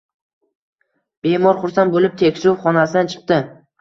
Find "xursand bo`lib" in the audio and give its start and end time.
1.65-2.17